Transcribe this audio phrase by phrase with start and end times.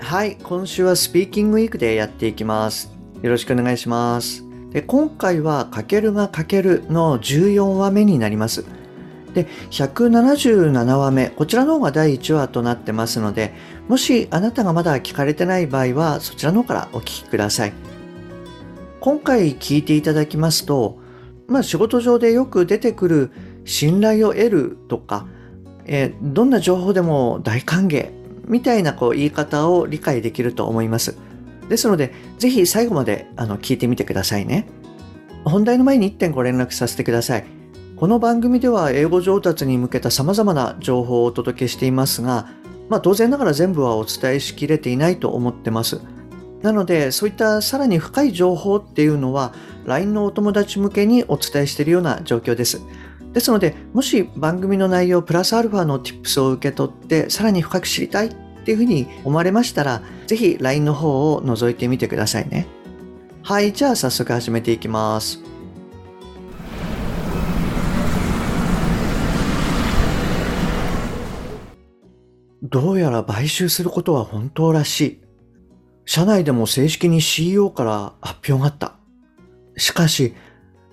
[0.00, 2.90] はい今週はスピーキングウィークでやっていきます。
[3.20, 4.42] よろしくお願いします。
[4.70, 8.64] で今回は「かけるがかける」の14話目になります。
[9.34, 13.52] で177話目こちらの方が第1話となってますので
[13.88, 17.72] もしあなたがまだ聞かれてない場合はそちらの方からお聞きください。
[19.00, 20.98] 今回聞いていただきますと
[21.48, 23.30] まあ仕事上でよく出てくる
[23.64, 25.26] 信頼を得るとか、
[25.84, 28.17] え、どんな情報でも大歓迎
[28.48, 31.16] みたいなこう言い方を理解できると思います。
[31.68, 34.66] ですので、ぜひ最後まであの聞いてみてくださいね。
[35.44, 37.44] 本題の前に1点ご連絡させてください。
[37.96, 42.48] この番組では英語上達に向けた様々な情報をお届けしていますが、
[42.88, 46.00] まあ当然ながら全部はお伝えしきれていないと思ってます。
[46.62, 49.52] なので、そういったさらに深い情報っていうのは
[49.84, 52.80] LINE のお友達向けにお伝えしているような状況です。
[53.32, 62.66] ですので、もし番組の内容プラスアルファの tips を受け取ってさらに深く知りたいっていうふうに思われましたら、ぜひ LINE の方を覗いてみてくださいね。
[63.42, 65.42] はい、じゃあ早速始めていきます。
[72.62, 75.20] どうやら買収することは本当らしい。
[76.04, 78.96] 社内でも正式に CEO から発表があった。
[79.76, 80.34] しかし、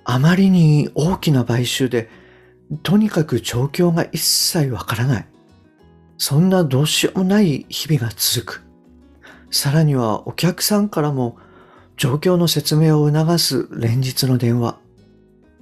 [0.06, 2.10] あまりに大きな買収で
[2.84, 5.28] とにかく状況が一切わからない。
[6.18, 8.64] そんなどうしようもない日々が続く。
[9.52, 11.38] さらにはお客さんからも
[11.98, 14.78] 状況の説明を促す連日の電話。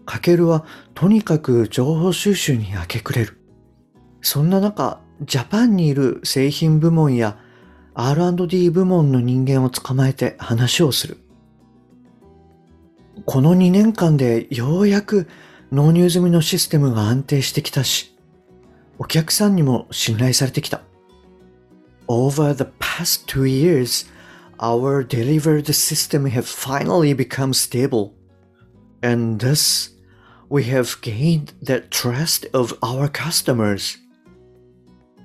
[0.06, 3.38] かけるはとにかく情報収集に明け暮れる。
[4.22, 7.38] そんな中、ジャパンにいる製品部門や
[7.94, 11.18] R&D 部門の人間を捕まえて話をする。
[13.25, 15.28] この2年間でようやく
[15.73, 18.16] 納入済みのシステムが安定してきたし、
[19.00, 20.81] お客さんにも信頼されてきた。
[22.07, 24.07] Over the past two years,
[24.59, 28.11] our delivered system have finally become stable.
[29.01, 29.95] And thus,
[30.47, 33.97] we have gained the trust of our customers.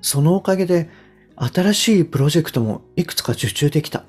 [0.01, 0.89] そのおかげで
[1.37, 4.07] 新しいプロジェクトもいくつか受注できた。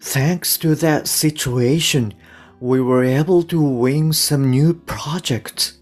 [0.00, 2.12] Thanks to that situation,
[2.60, 5.80] we were able to win some new projects.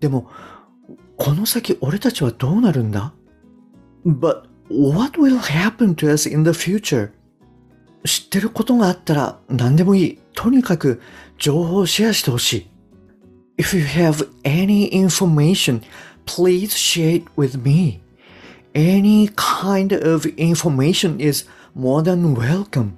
[0.00, 0.30] でも、
[1.16, 3.12] この先俺たちはどうなるんだ
[4.04, 7.10] ?But what will happen to us in the future?
[8.04, 10.18] 知ってることがあったら何でもいい。
[10.34, 11.00] とにかく
[11.38, 12.66] 情報をシェアしてほしい。
[13.58, 15.80] If you have any information,
[16.26, 18.00] please share it with me.
[18.74, 22.92] Any kind of information is more than welcome.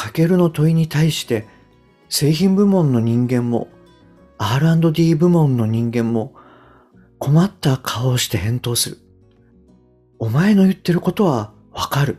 [0.00, 1.46] かけるの問いに対して
[2.08, 3.68] 製品部門の人間も
[4.38, 6.34] R&D 部門の人間も
[7.18, 8.98] 困った顔をして返答する。
[10.18, 12.16] お前の言ってることはわかる。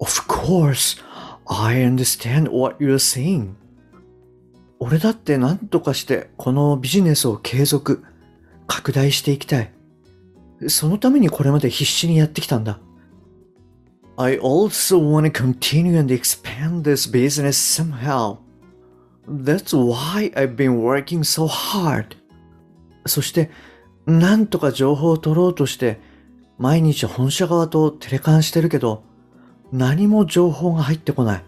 [0.00, 1.00] Of course,
[1.46, 3.52] I understand what you're saying.
[4.80, 8.02] 俺だって何とかしてこのビジネスを継続、
[8.66, 9.72] 拡大していきたい。
[10.66, 12.80] そのためにこれまで必死にやってきたんだ。
[14.20, 18.36] I also want to continue and expand this business somehow.
[19.26, 22.16] That's why I've been working so hard.
[23.06, 23.50] そして、
[24.04, 25.98] なんとか情報を取ろうとして、
[26.58, 29.04] 毎日本社側とテレカンしてるけど、
[29.72, 31.44] 何も情報が入ってこない。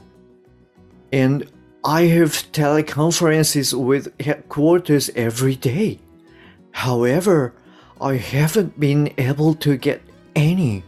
[1.12, 1.46] And
[1.82, 5.98] I have teleconferences with headquarters every day.
[6.72, 7.52] However,
[8.00, 10.00] I haven't been able to get
[10.34, 10.84] any.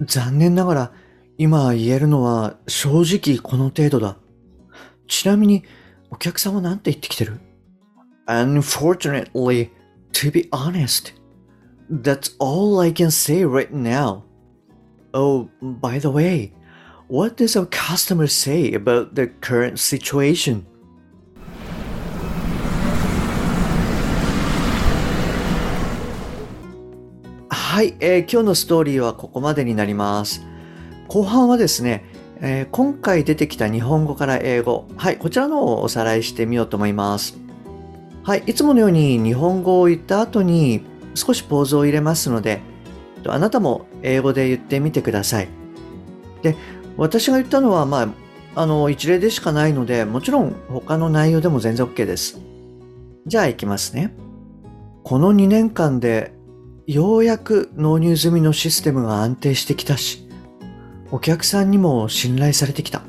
[0.00, 0.92] 残念ながら
[1.36, 4.16] 今言えるのは正直この程度だ。
[5.06, 5.64] ちなみに
[6.10, 7.40] お客さんは何て言ってきてる
[8.26, 9.70] ?Unfortunately,
[10.12, 11.14] to be honest,
[11.90, 14.22] that's all I can say right now.
[15.12, 16.52] Oh, by the way,
[17.08, 20.66] what does our customer say about the current situation?
[27.78, 30.44] はい、えー、今日のストーリーはここまでになります。
[31.06, 32.04] 後半はですね、
[32.40, 37.38] えー、今回出てきた日本語から英語、はい、こちらのをおさらいしてみようと思います。
[38.24, 40.82] はい、いつものように日本語を言った後に
[41.14, 42.62] 少しポーズを入れますので、
[43.28, 45.48] あなたも英語で言ってみてください。
[46.42, 46.56] で、
[46.96, 48.12] 私が言ったのは、ま
[48.56, 52.40] あ、あの、一例でしかないので、もちろん他の内容でも全然 OK です。
[53.24, 54.16] じゃあ行きますね。
[55.04, 56.36] この2年間で
[56.87, 60.27] ようやく納入済みのシステムが安定してきたし、
[61.11, 63.03] お客さんにも信頼されてきた。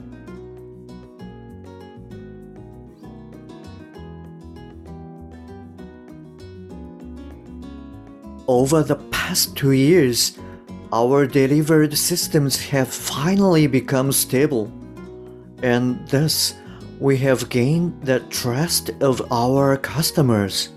[8.46, 10.38] Over the past two years,
[10.92, 14.68] our delivered systems have finally become stable,
[15.62, 16.54] and thus
[17.00, 20.70] we have gained the trust of our customers.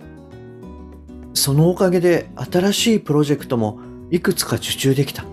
[1.42, 3.80] そのおかげで新しいプロジェクトも
[4.12, 5.24] いくつか受注できた。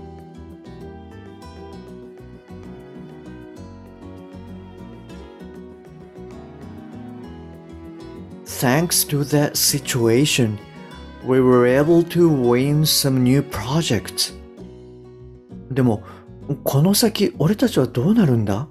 [8.43, 10.57] Thanks to that situation,
[11.23, 14.33] we were able to win some new projects.
[15.69, 16.01] でも、
[16.63, 18.67] この先俺たちはどうなるんだ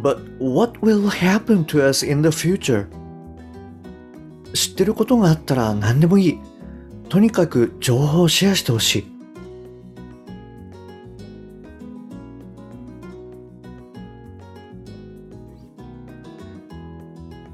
[0.00, 2.86] But what will happen to us in the future?
[4.54, 6.38] 知ってることがあったら何でもいい。
[7.08, 9.12] とにかく情報をシェアしてほしい。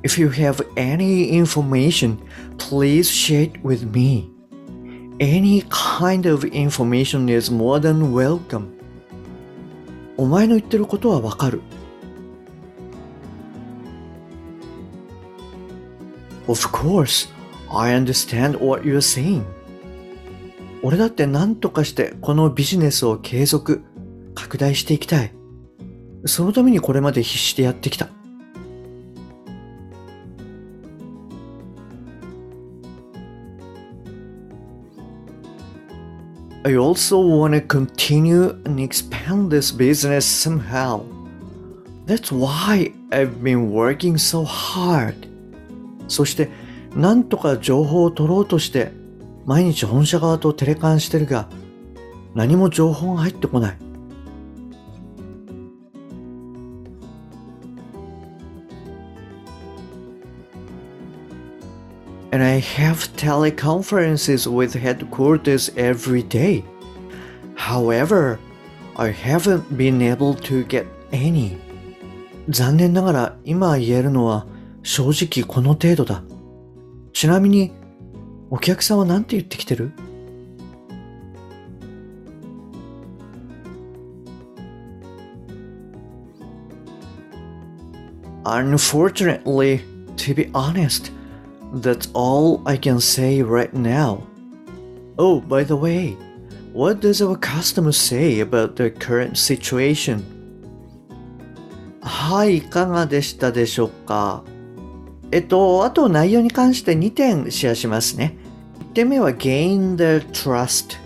[0.04, 2.18] If you have any information,
[2.56, 4.30] please share it with me.
[5.18, 8.68] Any kind of information is more than welcome.
[10.16, 11.60] お前の言ってることはわかる。
[16.48, 17.28] Of course,
[17.70, 19.44] I understand what you're saying.
[20.82, 23.82] 俺だって何とかしてこのビジネスを継続、
[24.34, 25.32] 拡大していきたい。
[26.24, 28.08] そのためにこれまで必死でやってきた。
[36.64, 41.04] I also want to continue and expand this business somehow.
[42.06, 45.27] That's why I've been working so hard.
[46.08, 46.48] そして
[46.96, 48.90] なんとか情報を取ろうとして
[49.44, 51.48] 毎日本社側とテレカンしてるが
[52.34, 53.76] 何も情報が入ってこない。
[62.30, 66.62] And I have teleconferences with headquarters every day.
[67.56, 68.38] However,
[68.96, 71.56] I haven't been able to get any.
[72.48, 74.46] 残念ながら今言えるのは
[74.82, 76.22] 正直この程度だ。
[77.12, 77.72] ちなみに、
[78.50, 79.92] お客さんは何て言ってきてる
[88.44, 89.82] Unfortunately,
[90.16, 91.12] to be honest,
[91.74, 94.22] that's all I can say right now.
[95.18, 96.16] Oh, by the way,
[96.72, 100.22] what does our customer say about the current situation?
[102.00, 104.44] はい、いかがでしたでしょうか
[105.30, 108.36] えっと、あと内容に関して2点シェアしますね。
[108.80, 110.96] 1点目は gain the trust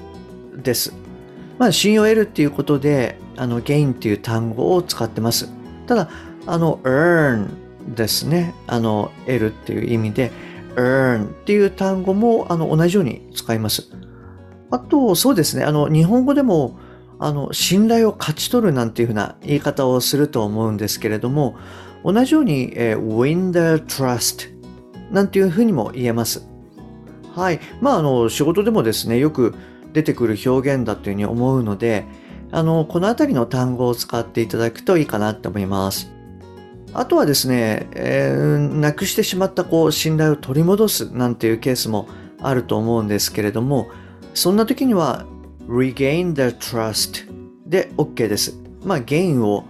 [0.63, 0.95] です。
[1.59, 5.49] まあ、信用を得るっていうことで、あの、gain っていう単語を使ってます。
[5.87, 6.09] ただ、
[6.47, 7.49] あの、earn
[7.95, 8.55] ですね。
[8.67, 10.31] あの、得るっていう意味で、
[10.77, 13.89] earn っていう単語も、あの、同じように使います。
[14.71, 15.65] あと、そうですね。
[15.65, 16.79] あの、日本語でも、
[17.19, 21.57] あの、信頼を勝ち取るなんていうふうな言い方をすると思うんですけれども、
[22.05, 24.51] 同じように、えー、win the trust
[25.11, 26.47] なんていうふうにも言えます。
[27.35, 27.61] はい。
[27.81, 29.55] まあ、あの、仕事でもですね、よく
[29.93, 32.05] 出てくる表現だというふうに思うので、
[32.51, 36.13] あの、このあたりの単語を使っていただくといいかなと思います。
[36.95, 42.07] あとはですね、えー、なくしてしまったこう信頼を取り戻すなんていうケースも
[42.39, 43.89] あると思うんですけれども、
[44.35, 45.25] そんな時には
[45.67, 47.27] regain the trust
[47.67, 48.59] で OK です。
[48.85, 49.65] まあ、gain を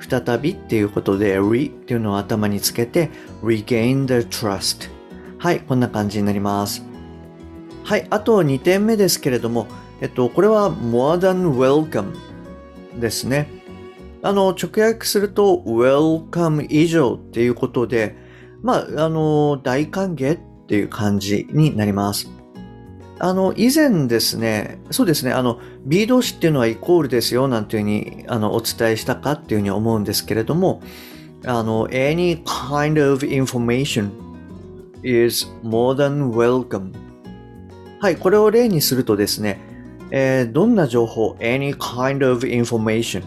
[0.00, 3.10] 再びっていうことで re っていうのを頭につけて
[3.42, 4.90] regain the trust
[5.38, 6.84] はいこんな感じになります。
[7.84, 9.66] はいあと2点目ですけれども
[10.00, 12.14] えっとこれは more than welcome
[12.98, 13.48] ですね。
[14.22, 18.16] あの直訳すると welcome 以上っていうことで
[18.62, 22.37] まああの大歓迎っていう感じになります。
[23.20, 30.82] あの、以前ですね、そうですね、あの、B 動詞っていうのはイコールですよ、なんていうふうに、あの、お伝えしたかっていうふうに思うんですけれども、
[31.44, 34.10] あの、any kind of information
[35.02, 36.92] is more than welcome.
[38.00, 39.60] はい、これを例にするとですね、
[40.10, 43.22] えー、どんな情報 any kind of information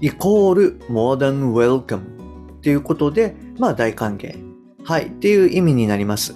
[0.00, 4.42] イコール more than welcome っていうことで、まあ大歓迎。
[4.84, 6.34] はい、っていう意味になります。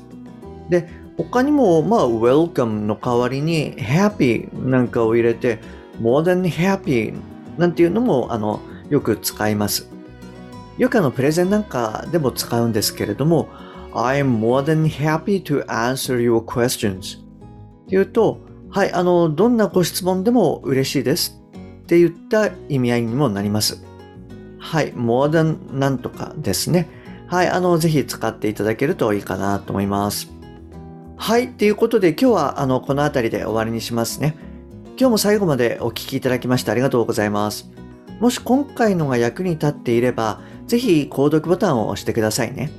[0.70, 5.58] で、他にも、まあ、welcome の代わりに happy なんかを入れて、
[6.00, 7.12] more than happy
[7.58, 9.90] なんていうのも、あの、よく使います。
[10.78, 13.48] よくあの、プレゼンなんかでも使うんですけれども、
[13.92, 18.38] I'm more than happy to answer your questions っていうと、
[18.70, 21.42] はい、あの、どんなご質問でも嬉しいです
[21.80, 23.82] って言った意味合いにもなります。
[24.60, 26.88] はい、more than なんとかですね。
[27.26, 30.37] はい、あの、ぜひ使っていただけるといいかなと思います。
[31.20, 34.36] はい、ということで今日はあの、この辺りで終わりにしますね。
[34.96, 37.68] 今日も最後までお聴きいただきましてありがとうございます。
[38.20, 42.70] もし今回のが役に立っていれば、ぜひ購読ボタンを押してくださいね。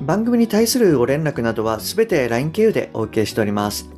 [0.00, 3.88] 番組に対するご連絡などはすべて LINE 経由でお受けしております。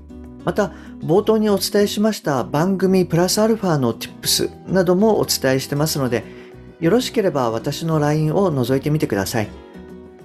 [0.44, 6.24] また、冒頭にお伝えしました番組プラスアルファの Tips などもお伝えしてますので、
[6.78, 9.48] よろしければ私の LINE を覗いてみてください。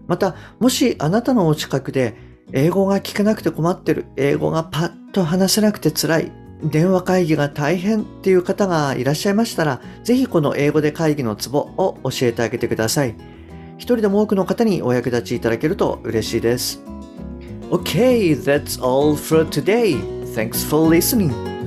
[0.06, 2.14] また、もしあなたのお近くで
[2.52, 6.32] 英語が聞けなくて困ってる、英語がパッと話せなくて辛い、
[6.62, 13.14] 電話会議が大変っていう方がいらっしゃいましたら、ぜひこの英語で会議のツボを教えてあげてください。
[13.78, 16.82] 一人でも多くの方にお役立ちいただけると嬉しいです。
[17.70, 19.96] Okay, that's all for today.
[20.34, 21.51] Thanks for listening.